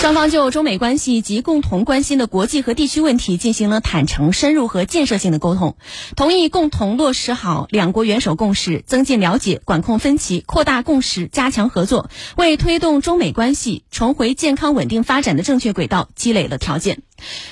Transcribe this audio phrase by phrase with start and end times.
[0.00, 5.76] 双方就中美关系及共同关心的国际和地区问题进行了坦诚、深入和建设性的沟通，
[6.16, 17.02] 同意共同落实好两国元首共识，增进了解、管控分歧、扩大共识、加强合作，为推动中美关系重回健康稳定发展的正确轨道积累了条件。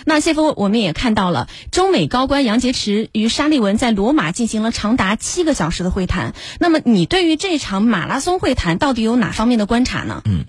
[0.07, 6.33] 那谢峰，我们也看到了中美高官杨洁篪与沙利文在罗马进行了长达七个小时的会谈。
[6.59, 10.23] 那么，你对于这场马拉松会谈到底有哪方面的观察呢？
[10.25, 10.47] 嗯。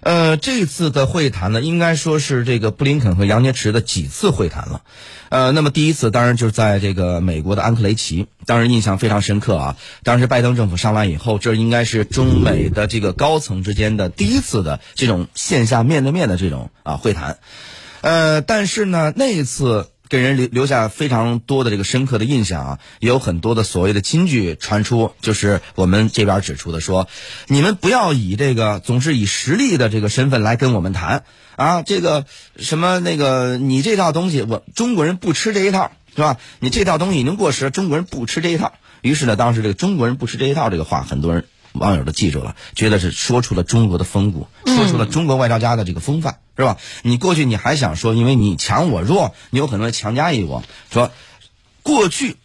[0.00, 4.82] 呃，这次的会谈呢，应该说是这个布林肯和杨洁篪的几次会谈了。
[5.28, 9.76] 呃，那么第一次当然就是在这个美国的安克雷奇，当然印象非常深刻啊。
[10.02, 17.38] 当时拜登政府上来以后，这应该是中美的这个高层之间的第一次的这种线下面对面的这种啊会谈。
[18.00, 19.88] 呃，但是呢，那一次。
[20.08, 27.08] 给人留留下非常多的这个深刻的印象啊，也有很多的所谓的金句传出，就是我们这边指出的说，
[27.46, 31.24] 你们不要以这个总是以实力的这个身份来跟我们谈
[31.56, 32.24] 啊，这个
[32.58, 36.36] 什么那个你这套东西，我中国人不吃这一套是吧？
[36.60, 38.72] 你这套东西已经过时了，中国人不吃这一套。
[39.02, 41.44] 于是呢，当时这个中国人不吃这一套这个话，很多人。
[41.74, 46.76] 网友都记住了，觉得是说出了中国的风骨，说出了中国外交家的这个风范，是吧？
[47.02, 50.62] 你过去你还想说，因为你强我弱，你有很多人强加于我。
[50.90, 51.10] 说
[51.82, 52.36] 过去，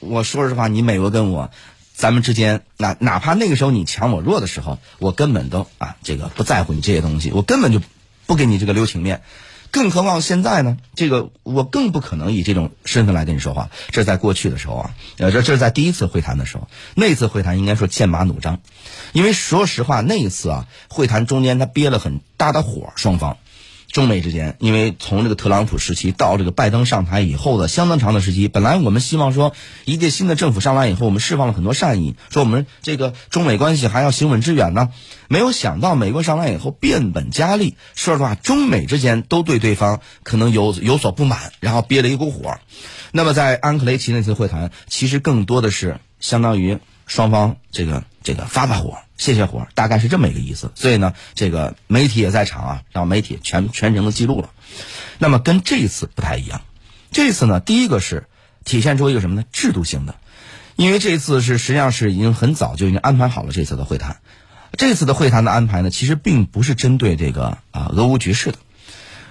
[0.00, 1.50] 我说实话，你美国跟我，
[1.94, 7.80] 咱们之间，哪哪怕那个时候你强我弱的时候，我根本都啊，这个不在乎你这些东西，我根本就
[8.26, 9.22] 不给你这个留情面。
[9.76, 10.78] 更何况现在呢？
[10.94, 13.68] 这个我更不可能以这种身份来跟你说话。
[13.90, 18.60] 这在过去的时候啊，呃，这这是在第一次会谈的时候，那次会谈应该说剑拔弩张，
[19.12, 23.36] 因为说实话，那一次啊，会谈中间他憋了很大的火，双方。
[23.96, 29.54] 中美之间，因为从这个特朗普时期到这个拜登上台以后的相当长的时期，本来我们希望说，
[29.86, 34.90] 一届新的政府上来以后，我们释放了很多善意，说我们这个中美关系还要行稳致远呢。
[35.28, 42.58] 没有想到美国上来以后变本加厉，说实话，中美之间都对对方可能有有所不满，然后憋了一股火。
[43.12, 48.98] 那么在安克雷奇那次会谈，其实更多的是相当于双方这个这个发发火。
[49.16, 50.70] 泄泄火，大概是这么一个意思。
[50.74, 54.50] 所以呢，这个媒体也在场啊，让媒体全全程的记录了。
[55.18, 56.60] 那么跟这一次不太一样，
[57.10, 58.26] 这次呢，第一个是
[58.64, 59.44] 体现出一个什么呢？
[59.52, 60.16] 制度性的，
[60.76, 64.18] 因为这次是实际上是已经很早就已经安排好了这次的会谈。
[64.76, 68.58] 这次的会谈的安排呢，其实并不是针对这个啊俄乌局势的。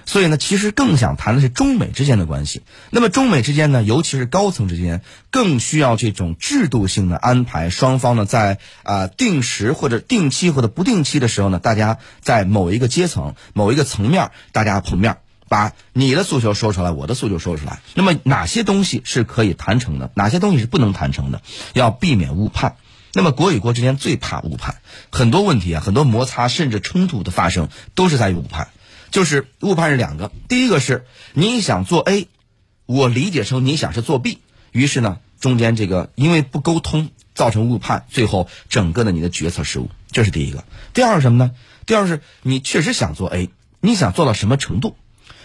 [0.06, 2.62] 所以呢，其实更想谈的是中美之间的关系。
[2.90, 7.68] 那么中美之间呢，尤其是高层之间，更需要这种制度性的安排。
[7.68, 15.16] 双方呢，在啊定时或者定期或者不定期的时候呢，大家在某一个阶层、某一个层面，大家碰面，
[15.48, 17.80] 把你的诉求说出来，我的诉求说出来。
[17.94, 20.12] 那么哪些东西是可以谈成的？
[20.14, 21.42] 哪些东西是不能谈成的？
[21.72, 22.76] 要避免误判。
[23.12, 24.76] 那么国与国之间最怕误判，
[25.10, 28.68] 很多问题啊，很多摩擦甚至冲突的发生，都是在于误判。
[29.10, 32.28] 就是误判是两个，第一个是你想做 A，
[32.86, 34.38] 我理解成你想是做 B，
[34.72, 40.64] 于是呢中间这个因为不沟通造成误判，最后整个的你的决策失误，这是第一个。
[40.94, 41.52] 第二是什么呢？
[41.86, 43.50] 第二是你确实想做 A，
[43.80, 44.96] 你想做到什么程度？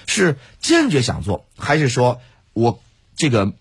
[0.07, 2.19] 是坚决想做，还是说
[2.53, 2.81] 我
[3.15, 3.53] 这个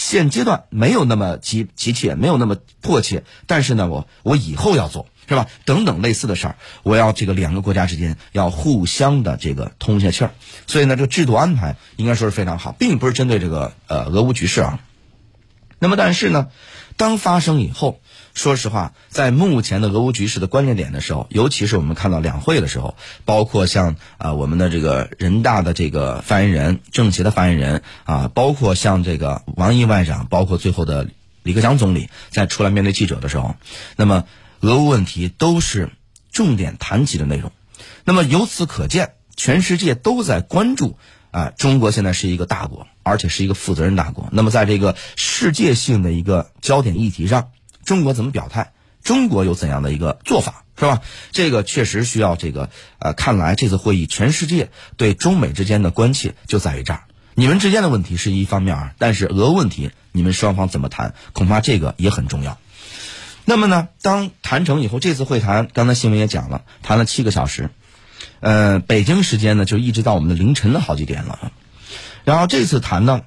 [0.00, 5.06] 现阶段没有那么急急切，没有那么迫切，但是呢我我以后要做。
[5.28, 5.46] 是吧？
[5.64, 10.32] 等等类似的事儿，我要这个两个国家之间要互相的这个通下气儿，
[10.66, 14.80] 所以呢，这个制度安排应该说是非常好，并不是针对这个呃俄乌局势啊。
[15.78, 16.48] 那么，但是呢，
[16.96, 18.00] 当发生以后，
[18.40, 22.96] 说实话，在目前的俄乌局势的关键点的时候，尤其是我们看到两会的时候，
[23.26, 31.06] 包括像啊我们的这个人大的这个发言人、政协的发言人啊，包括像这个王毅外长，包括最后的
[31.42, 33.56] 李克强总理在出来面对记者的时候，
[33.96, 34.24] 那么。
[34.62, 35.88] 俄乌问题都是
[36.30, 37.50] 重点谈及的内容，
[38.04, 40.98] 那么由此可见，全世界都在关注
[41.30, 44.28] 啊，中国现在是一个大国，而且是一个负责任大国。
[44.32, 47.52] 那么在这个世界性的一个焦点议题上，
[47.84, 48.72] 中国怎么表态？
[49.02, 51.00] 中国有怎样的一个做法，是吧？
[51.32, 52.68] 这个确实需要这个
[52.98, 57.04] 呃，看来这次会议，全世界对中美之间的关切就在于这儿。
[57.34, 62.58] 你们之间的问题是一方面啊，但是俄问题，你们双方怎么谈，恐怕这个也很重要。
[63.46, 67.70] 那么呢，当谈成以后，这次会谈刚才新闻也讲了，谈了七个小时，
[68.40, 71.52] 呃，北京时间呢就一直到我们的凌晨的好几点了。
[72.24, 73.22] 然后这次谈呢，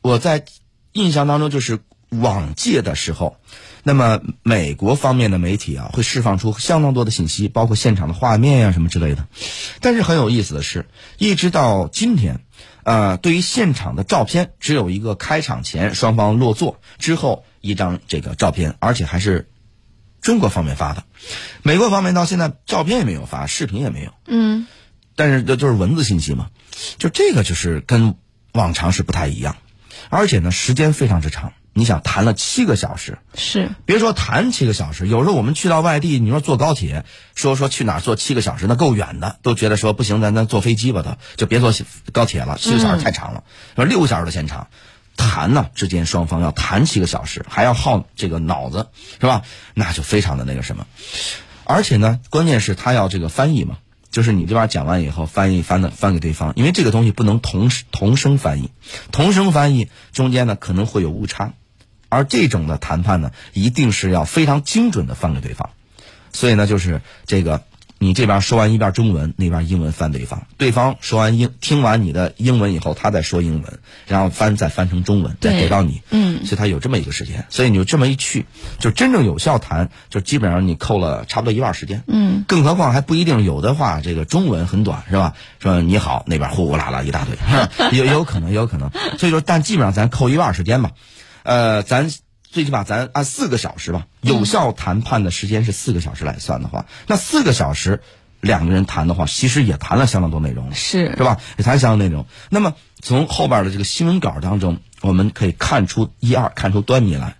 [0.00, 0.44] 我在
[0.90, 1.78] 印象当中就是
[2.12, 3.36] 往届的时候，
[3.82, 9.26] 那么美国方面的媒体啊会释放出相当多的信息，包括现场的画面呀什么之类的。
[9.80, 10.86] 但是很有意思的是，
[11.18, 12.44] 一直到今天，
[12.84, 19.48] 呃，对于现场的照片，只有一个开场前双方落座之后一张这个照片，而且还是。
[20.20, 21.02] 中国方面发的，
[21.64, 24.12] 美国方面到现在照片也没有发，视频也没有。
[24.28, 24.68] 嗯，
[25.16, 26.50] 但是这就是文字信息嘛，
[26.96, 28.14] 就这个就是跟
[28.52, 29.56] 往常是不太一样，
[30.10, 31.52] 而且呢时间非常之长。
[31.74, 37.04] 你想谈了七个小时，是别说谈七个小时，有时候我们去到外地，你说坐高铁，
[37.34, 41.72] 说说去哪儿坐七个小时，那够远的，都觉得说不行，咱咱坐飞机吧，都就别坐
[42.12, 43.44] 高铁了，七个小时太长了。
[43.74, 44.68] 说六个小时的现场
[45.16, 48.88] 谈呢，之间双方要谈七个小时，还要耗这个脑子，
[49.20, 49.42] 是吧？
[49.72, 50.86] 那就非常的那个什么，
[51.64, 53.78] 而且呢，关键是他要这个翻译嘛。
[54.10, 58.70] 就是你这边讲完以后，翻译翻的翻给对方，因为这个东西不能同时同声翻译，
[59.10, 61.54] 同声翻译中间呢可能会有误差。
[62.12, 65.70] 而这种的谈判呢，一定是要非常精准的翻给对方，
[66.34, 67.62] 所以呢，就是这个
[67.98, 78.44] 你这边说完一遍中文，那边英文翻对方，对方说完英听完你的英文以后，他再说英文，然后翻再翻成中文，再给到你，嗯，所以他有这么一个时间，所以你就这么一去，
[78.78, 85.34] 就真正有效谈，就基本上你扣了差不多一半时间，嗯，更何况还不一定，有的话这个中文很短是吧？
[85.60, 87.38] 说你好，那边呼呼啦啦一大堆，
[87.96, 90.90] 也有可能，也有可能，所以说，但基本上咱扣一半时间吧。
[91.42, 92.10] 呃，咱
[92.42, 98.02] 最起码咱按四个小时吧，有效谈判的时间是四个小时来算的话，那四个小时
[98.40, 101.40] 两个人谈的话，其实也谈了相当多内容了，是是吧？
[101.56, 102.26] 也谈相当内容。
[102.50, 107.36] 那么从后边的这个新闻稿当中，我们可以看出一二，看出端倪来。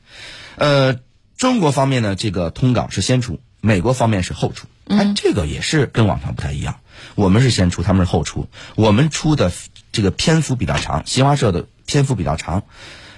[0.56, 0.96] 呃，
[1.36, 6.76] 中国方面呢，这个通稿是先出，美国方面是后出，哎，这个也是跟往常不太一样。
[7.16, 9.52] 我们是先出，他们是后出，我们出的
[9.90, 12.62] 这个篇幅比较长，新华社的篇幅比较长。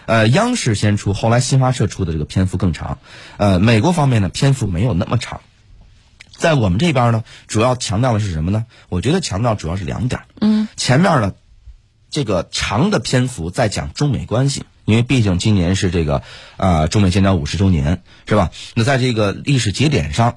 [0.06, 2.98] 呃，央视先出，后来新华社出的这个篇幅更长。
[3.36, 5.40] 呃，美国方面呢，篇幅没有那么长。
[6.36, 8.66] 在我们这边呢，主要强调的是什么呢？
[8.88, 10.22] 我觉得强调主要是两点。
[10.40, 11.32] 嗯，前面呢，
[12.10, 16.22] 这个长的篇幅在讲中美关系，因为毕竟今年是这个
[16.56, 18.50] 啊中美建交五十周年，是吧？
[18.74, 20.34] 那在这个历史节点上，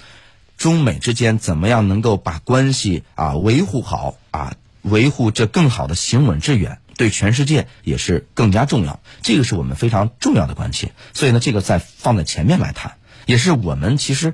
[0.57, 4.53] 中美之间怎么样能够把关系啊维护好啊，
[4.83, 6.79] 维护这更好的行稳致远。
[6.97, 10.91] 对全世界也是更加重要，这个是我们非常重要的关切。
[11.13, 14.33] 所以呢，这个在放在前面来谈，也是我们其实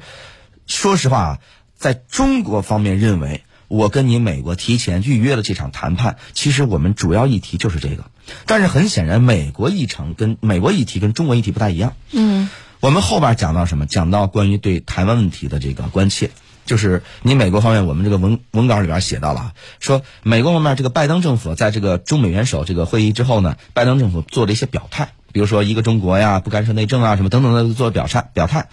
[0.65, 1.39] 说实话啊，
[1.77, 8.05] 在中国方面认为，我跟你美国提前预约了这场谈判，其实我们主要议题就是这个。
[8.45, 11.95] 但是很显然，美国议程跟美国议题跟中国议题不太一样。
[12.11, 12.49] 嗯，
[12.79, 13.85] 我们后边讲到什么？
[13.85, 16.31] 讲到关于对台湾问题的这个关切。
[16.65, 28.69] 就是你美国方面，我们这个文文稿里边写到了，说美国方面这个拜登政府在这个中美元首这个会议之后呢，拜登政府做了一些表态，比如说一个中国呀，不干涉内政啊，什么等等的做表态，表态，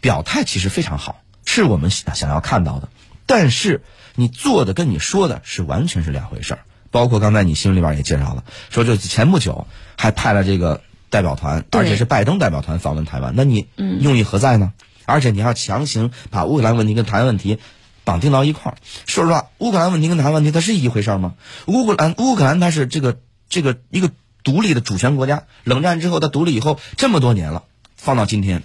[0.00, 2.88] 表态其实非常好，是我们想要看到的。
[3.26, 3.82] 但是
[4.14, 6.60] 你做的跟你说的是完全是两回事儿。
[6.90, 9.66] 包括刚才你新闻里边也介绍了，说就前不久
[9.96, 10.80] 还派了这个
[11.10, 13.66] 代表团，而且是拜登代表团访问台湾，那你
[13.98, 14.72] 用意何在呢？
[15.06, 17.58] 而且你要强行把乌克兰问题跟台湾问题
[18.04, 21.34] 绑定到一块儿，说实话，乌克兰问题跟台湾问题它是一回事儿吗？
[21.66, 23.18] 乌克兰乌克兰它是这个
[23.48, 24.10] 这个一个
[24.42, 27.64] 独立的主权国家，冷战之后它独立以后这么多年了，
[27.96, 28.62] 放到今天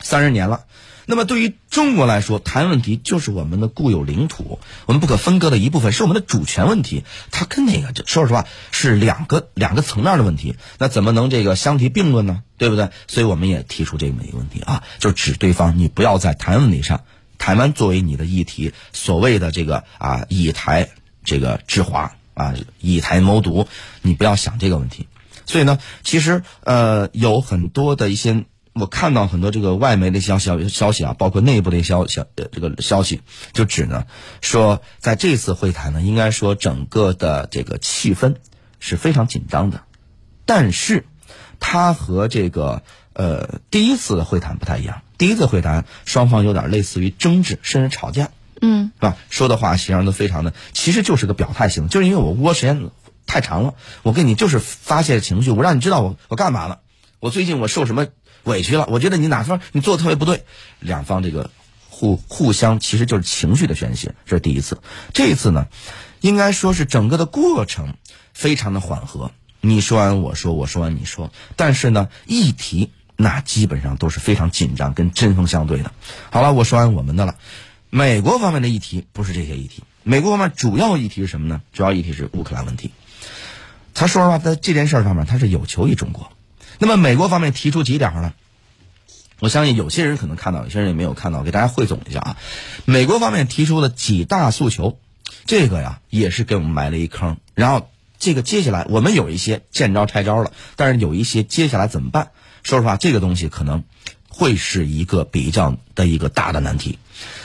[0.00, 0.64] 三十年了。
[1.04, 7.02] 那么对于中国来说，台湾问题就是我们的固有领土，我们不可分割的一部分，是我们的主权问题。
[7.32, 10.54] 它跟那个，就说实话，是两个两个层面的问题。
[10.78, 12.42] 那怎么能这个相提并论呢？
[12.56, 12.90] 对不对？
[13.08, 17.00] 所以我们也提出这么一个问题啊，就指对方，你不要在台湾问题上，
[17.36, 20.90] 台湾作为你的议题，所谓的这个啊以台
[21.24, 23.66] 这个制华啊以台谋独，
[24.02, 25.08] 你不要想这个问题。
[25.46, 28.44] 所以呢，其实呃有很多的一些。
[28.74, 33.20] 我看到很多这个外媒的消息消息啊，包括内部的消消呃这个消息，
[33.52, 34.06] 就指呢
[34.40, 38.36] 说，在这次会谈呢，应该说整个的这个气氛
[38.80, 39.82] 是非常紧张的，
[40.46, 41.04] 但是
[41.60, 45.02] 它和这个呃第一次的会谈不太一样。
[45.18, 48.30] 第一次会谈双方有点类似于争执，甚至吵架，
[48.62, 49.16] 嗯，是吧？
[49.28, 52.88] 说的话实际上都非常的，其实就是个表态性，就是因为我窝时间
[53.26, 56.80] 太长了，我跟你就是发泄情绪，我让你知道我我干嘛了，
[57.20, 58.06] 我最近我受什么。
[58.44, 60.44] 委屈了，我觉得你哪方你做的特别不对，
[60.80, 61.50] 两方这个
[61.88, 64.80] 互互相其实就是情绪的宣泄，这是第一次。
[65.12, 65.66] 这一次呢，
[66.20, 67.94] 应该说是整个的过程
[68.32, 69.30] 非常的缓和，
[69.60, 75.92] 你说完我说，我说完你说，但是呢，议题那基本上都是非常紧张跟针锋相对的。
[76.30, 77.36] 好了，我说完我们的了，
[77.90, 81.60] 美国方面的议题不是这些议题，美国方面主要议题是什么呢？
[81.72, 82.90] 主要议题是乌克兰问题。
[83.94, 86.31] 他说实话，在这件事上面，他是有求于中国。
[86.82, 88.32] 那么美国方面提出几点呢？
[89.38, 91.44] 我相信有些人可能看到，有些人也没有看到。
[91.44, 92.36] 给大家汇总一下啊，
[92.86, 94.98] 美国方面提出了几大诉求，
[95.46, 97.36] 这个呀也是给我们埋了一坑。
[97.54, 102.32] 然后这个接下来我们有一些见招拆招了，但是有一些接下来怎么办？
[102.64, 103.84] 说实话，这个东西可能
[104.28, 106.98] 会是一个比较的一个大的难题。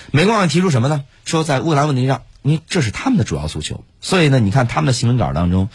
[0.10, 1.04] 美国方面提出什么呢？
[1.26, 2.24] 说在乌克兰问题上。
[2.44, 3.84] 因为这是他们的主要诉求。
[4.00, 5.68] 所以呢，你看他们的新闻稿当中，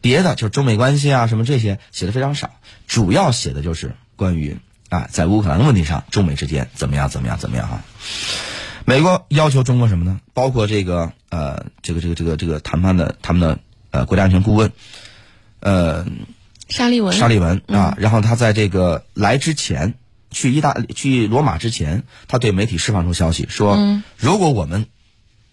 [0.00, 2.50] 别的就是中美关系啊什么这些写的非常少，
[2.86, 7.84] 主要写的就是关于啊在乌克兰的问题上，中美之间怎么样怎么样怎么样啊。
[8.86, 10.20] 美国要求中国什么呢？
[10.32, 13.58] 包括这个呃这个这个这个这个谈判的他们的
[13.90, 14.72] 呃国家安全顾问，
[15.60, 16.06] 呃
[16.68, 19.94] 沙利文，沙利文啊，然后他在这个来之前，
[20.30, 24.86] 去意大利去罗马之前，他对媒体释放出消息说，如果我们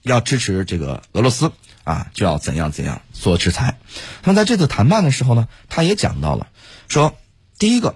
[0.03, 1.51] 要支持这个俄罗斯
[1.87, 3.79] 啊，就要怎样怎样做制裁。
[4.23, 6.47] 那么在这次谈判的时候呢，他也讲到了，
[6.89, 7.15] 说
[7.57, 7.95] 第一个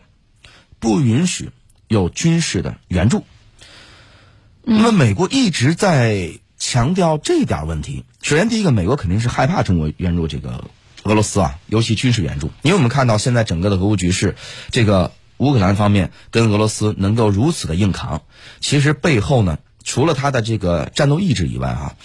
[0.80, 1.52] 不允许
[1.90, 3.26] 有军事的援助。
[4.64, 8.06] 那么美国一直在强调这点问题。
[8.22, 10.70] 首先，第一个，美国肯定是害怕中国援助这个
[11.04, 12.50] 俄罗斯啊，尤其军事援助。
[12.62, 14.36] 因为我们看到现在整个的俄乌局势，
[14.70, 18.22] 这个乌克兰方面跟俄罗斯能够如此的硬扛，
[18.62, 21.96] 其实背后呢，除了他的这个战斗意志以外啊，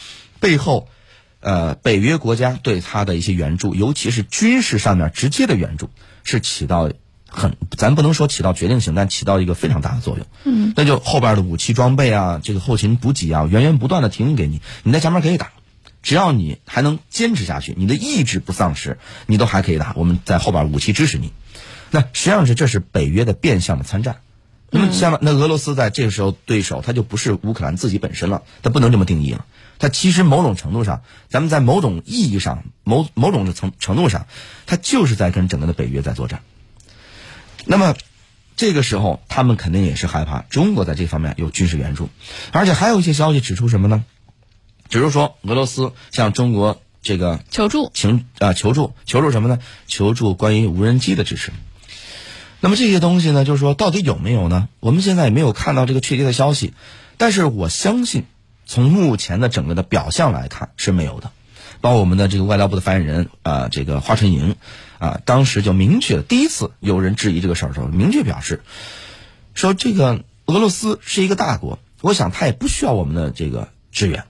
[0.41, 0.89] 背后，
[1.47, 5.91] 呃，北约国家对他的一些援助，尤其是军事上面直接的援助，
[6.25, 6.91] 是起到。
[7.29, 10.27] 很，咱不能说起到决定性，但起到一个非常大的作用。
[10.45, 15.51] 嗯，那就后边的武器装备啊，这个后勤补给啊，源源不断的提供给你，你在前面可以打，
[16.03, 19.93] 只要你还能坚持下去，你的意志不丧失，你都还可以打。
[19.97, 21.33] 我们在后边武器支持你，
[21.91, 24.17] 那实际上是这是北约的变相的参战。
[24.71, 29.47] 那么像那俄罗斯在这个时候对手，他就不是乌克兰自己本身了，他不能这么定义了。
[29.79, 34.27] 他其实某种程度上，咱们在某种意义上，某某种的程程度上，
[34.67, 36.41] 他就是在跟整个的北约在作战。
[37.65, 37.95] 那么，
[38.57, 42.09] 这个时候他们肯定也是害怕中国在这方面有军事援助，
[42.53, 44.05] 而且还有一些消息指出什么呢？
[44.89, 49.59] 指出说俄罗斯向中国这个求助，请啊求助求助什么呢？
[49.87, 51.53] 求助关于无人机的支持。
[52.61, 54.69] 那么这些东西呢，就是说到底有没有呢？
[54.81, 56.73] 我们现在也没有看到这个确切的消息，
[57.17, 58.25] 但是我相信
[58.65, 61.31] 从目前的整个的表象来看是没有的。
[61.83, 64.57] 包括我们的这个外交部的发言人啊，这个华春莹，
[64.99, 68.63] 啊，当时就明确，第一次有人质疑这个事儿的时候，明确表示，
[69.55, 74.25] 说这个俄罗斯是一个大国，我想他也不需要我们的这个支援，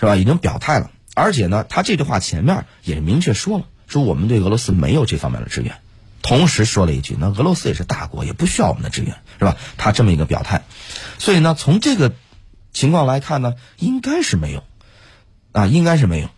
[0.00, 0.16] 是吧？
[0.16, 5.76] 已经表态了，而且呢，他这句话前面也明确说了，说我们对俄罗斯没有这方面的支援，
[6.24, 9.58] 同时说了一句，那俄罗斯也是大国，也不需要我们的支援，是吧？
[9.76, 10.62] 他这么一个表态，
[11.18, 12.14] 所以呢，从这个
[12.72, 14.64] 情况来看呢，应该是没有，
[15.52, 16.30] 啊，应该是没有。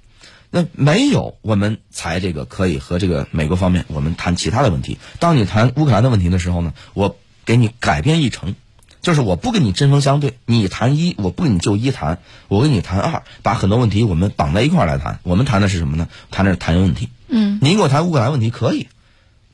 [0.51, 4.99] 那没有，我们才这个可以和这个美国方面我们谈其他的问题。
[5.21, 8.57] 当你谈乌克兰的问题的时候呢，我给你改变议程，
[9.03, 15.21] 就是我不跟你针锋相对，你谈一，我不跟你就一谈，我跟你谈二，把很多问题我们绑在一块儿来谈。
[15.23, 16.09] 我们谈的是什么呢？
[16.33, 17.09] 谈的是谈问题。
[17.29, 18.89] 嗯，您给我谈乌克兰问题可以，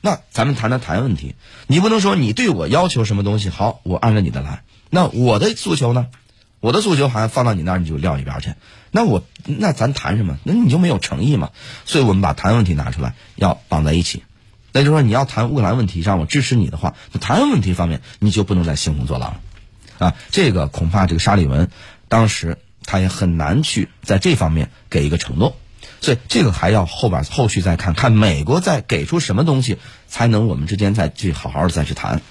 [0.05, 1.33] 那咱们谈谈谈问题。
[1.65, 4.63] 你不能说你对我要求什么东西，好，我按照你的来。
[4.89, 6.07] 那我的诉求呢？
[6.59, 8.53] 我的诉求好像放到你那儿你就撂一边去。
[8.91, 10.37] 那我那咱谈什么？
[10.43, 11.51] 那你就没有诚意嘛？
[11.85, 14.23] 所以我们把谈问题拿出来，要绑在一起。
[14.73, 19.35] 那就是说，你要谈乌克兰问题，让我支持你的话，那谈问题方面你就不能再兴风作浪
[19.99, 21.69] 了，啊，这个恐怕这个沙利文
[22.09, 25.55] 当时他也很难去在这方面给一个承诺。
[26.03, 32.21] 所以这个还要后边后续再看看美国再给出什么东西，才能我们之间再去好好的再去谈。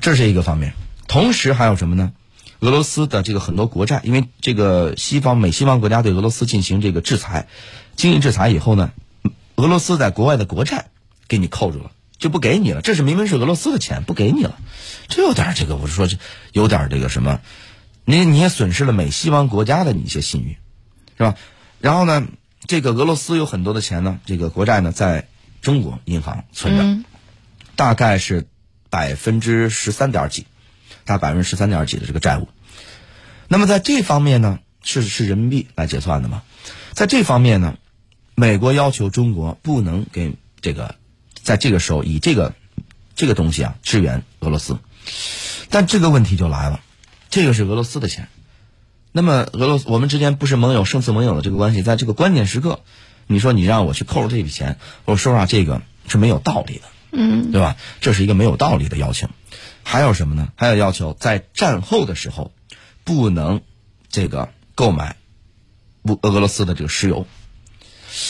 [0.00, 0.72] 这是一个方面，
[1.06, 2.12] 同时还有什么呢？
[2.60, 7.46] 俄罗斯的这个很多国债，因为这个西方美西方国家对俄罗斯进行这个制裁，
[7.94, 8.92] 经济制裁以后呢，
[9.56, 10.86] 俄罗斯在国外的国债
[11.28, 12.80] 给你扣住了，就不给你了。
[12.80, 14.58] 这是明明是俄罗斯的钱，不给你了，
[15.08, 16.16] 这有点这个，我是说这
[16.52, 17.40] 有点这个什么，
[18.06, 20.56] 你你也损失了美西方国家的一些信誉，
[21.18, 21.34] 是吧？
[21.80, 22.26] 然后呢，
[22.66, 25.28] 这个俄罗斯有很多的钱呢，这个国债呢，在
[25.60, 27.08] 中国银行存着，
[27.76, 28.46] 大概是
[28.88, 30.46] 百分之十三点几。
[31.02, 32.48] 大概百分之十三点几的这个债务，
[33.48, 36.42] 那么在这方面呢，是是人民币来结算的嘛？
[36.92, 37.78] 在这方面呢，
[38.36, 40.94] 美国要求中国不能给这个，
[41.42, 42.54] 在这个时候以这个
[43.16, 44.78] 这个东西啊支援俄罗斯，
[45.68, 46.80] 但这个问题就来了，
[47.28, 48.28] 这个是俄罗斯的钱，
[49.12, 52.80] 那么俄罗斯我们之间不是盟友胜似盟友的这个关系，在这个关键时刻，
[53.26, 57.76] 你说你让我去扣这笔钱，我说实话，这个是没有道理的，嗯，对吧？
[58.00, 59.28] 这是一个没有道理的要求。
[59.82, 60.48] 还有什么呢？
[60.54, 62.52] 还有要求，在战后的时候，
[63.02, 63.62] 不能
[64.08, 65.16] 这个购买
[66.02, 67.26] 乌俄罗斯的这个石油。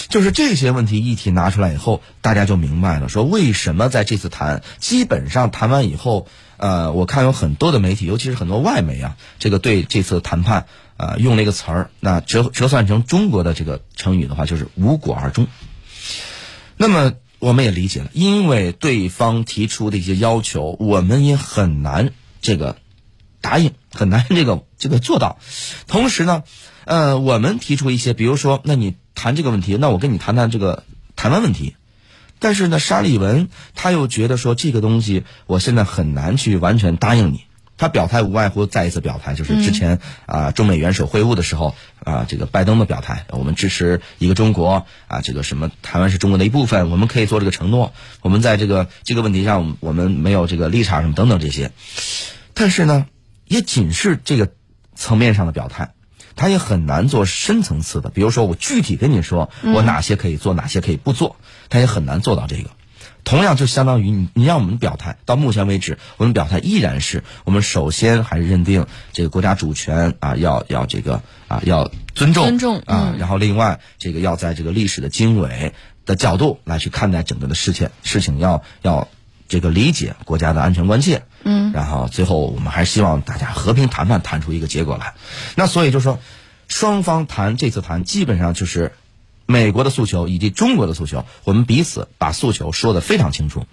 [0.09, 6.27] 就是这些问题议题拿出来以后，大家就明白了，说为什么在这次谈，基本上谈完以后，
[6.61, 15.47] 呃，我看有很多的媒体，尤其是很多外媒啊，这个对这次谈判，呃，用了一个词儿，那折折算成中国的这个成语的话，就是无果而终。
[16.77, 17.15] 那么。
[17.41, 22.13] 我们也理解了，因为对方提出的一些要求，我们也很难
[22.43, 22.77] 这个
[23.41, 25.39] 答应，很难这个这个做到。
[25.87, 26.43] 同时呢，
[26.85, 30.85] 呃，我们提出一些，比如说，那你谈这个问题，那我跟你谈谈这个
[31.17, 31.77] 台湾问题。
[32.41, 37.45] 但是呢，沙利文他又觉得说这个东西，我现在很难去完全答应你。
[37.77, 47.95] 他表态无外乎再一次表态，就是之前啊中美元首会晤的时候啊，这个拜登的表态，我们支持一个中国啊，这个什么台湾是中国的一部分，我们可以做这个承诺。
[48.21, 51.73] 我们在这个这个问题上，我们没有这个立场什么等等这些。
[52.53, 53.07] 但是呢，
[53.47, 54.51] 也仅是这个
[54.95, 55.95] 层面上的表态，
[56.37, 58.11] 他也很难做深层次的。
[58.11, 61.37] 比如说，我具体跟你说，我哪些可以做，哪些可以不做，
[61.71, 62.69] 他也很难做到这个。
[63.23, 75.75] 同样就相当于你，你让我们表态，到目前为止，我们表态依然是我们首先还是认定这个国家主权啊，要要这个啊要尊重尊重啊，然后另外这个要在这个历史的经纬
[76.07, 79.07] 的角度来去看待整个的事情，事情要要
[79.49, 85.15] 这个理解国家的安全关切，嗯，然后最后我们还是希望大家和平谈判，谈出一个结果来。
[85.57, 86.19] 那所以就说，
[86.69, 88.93] 双方谈这次谈基本上就是。
[89.51, 93.67] 美国的诉求以及中国的诉求，我们彼此把诉求说得非常清楚，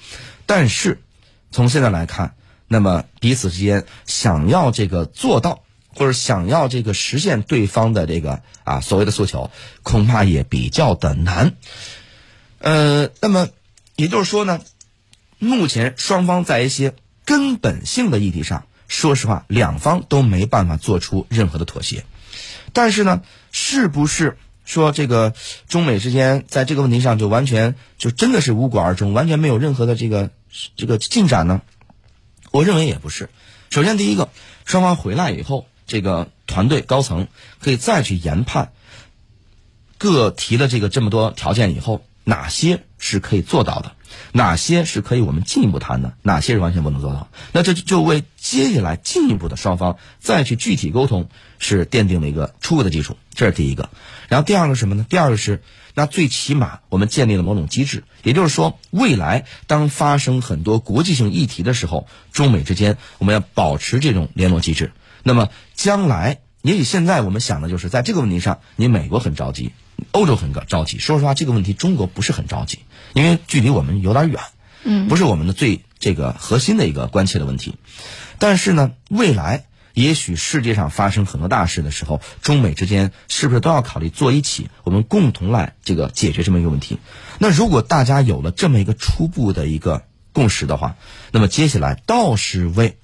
[0.48, 1.04] 但是
[1.52, 2.34] 从现在来看，
[2.68, 5.62] 那么彼此之间想要这个做到，
[5.94, 9.52] 或者想要这个实现对方的这个啊所谓的诉求，
[9.84, 11.54] 恐怕也比较的难。
[12.58, 13.48] 呃，那么
[13.96, 14.62] 也就是说呢，
[15.38, 22.04] 目前双方在一些根本性的议题上，说实话，两方都没办法做出任何的妥协。
[22.74, 24.40] 但是呢，是不是？
[24.68, 25.34] 说这个
[25.70, 30.30] 中美之间在这个问题上就完全就真的是无果而终，完全没有任何的这个
[30.76, 31.62] 这个进展呢？
[32.52, 33.30] 我认为也不是。
[33.70, 34.30] 首先，第一个，
[34.66, 37.28] 双方回来以后，这个团队高层
[37.60, 38.74] 可以再去研判，
[39.98, 43.94] 各提了这个这么多条件以后，哪些是可以做到的，
[44.34, 47.30] 哪些是可以我们进一步谈的，哪些是完全不能做到。
[47.54, 53.16] 那这就为接下来进一步的双方再去具体沟通是奠定了一个初步的基础。
[53.34, 53.90] 这是第一个。
[54.28, 55.06] 然后第二个是什么呢？
[55.08, 64.92] 第二个是，那最起码我们建立了某种机制，也就是说，未来当发生很多国际性议题的时候，中美之间我们要保持这种联络机制。
[65.24, 69.72] 那么将来，也许现在我们想的就是在这个问题上，你美国很着急，
[70.12, 71.00] 欧洲很着急。
[71.00, 72.80] 说实话，这个问题中国不是很着急，
[73.14, 74.42] 因为距离我们有点远，
[74.84, 77.76] 嗯，不是我们的最这个核心的一个关切的问题。
[78.40, 79.66] 但是呢，未来。
[79.94, 87.00] 也许世界上发生很多大事的时候，中美之间是不是都要考虑坐一起，我们共同来这个解决这么一个问题？
[87.40, 90.98] 那如果大家有了这么一个初步的一个共识的话，
[91.32, 93.00] 那么接下来倒是为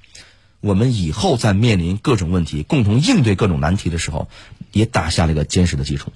[0.63, 4.29] 我们以后在面临各种问题、共同应对各种难题的时候，
[4.71, 6.13] 也打下了一个坚实的基础。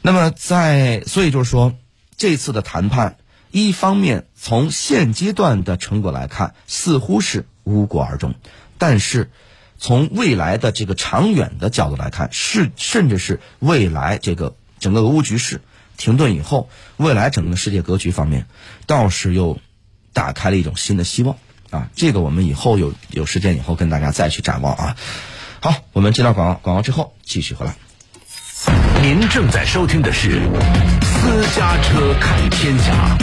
[0.00, 1.74] 那么在所以就是说，
[2.16, 3.16] 这次的谈判，
[3.50, 8.34] 一方面从现阶段的成果来看，似乎是无果而终，
[8.78, 9.30] 但是。
[9.76, 15.60] 从未来的这个长远的角度来看，是甚至是未来这个整个俄乌局势
[15.98, 18.46] 停顿以后，未来整个世界格局方面，
[18.86, 19.58] 倒是又
[20.14, 21.36] 打开了一种新的希望
[21.74, 21.88] 啊！
[21.96, 24.96] 这个我们以后有有时间以后跟大家再去展望啊。
[25.60, 27.74] 好，我们接到广告，广告之后继续回来。
[29.02, 30.40] 您正在收听的是
[31.04, 33.16] 《私家车看天下》。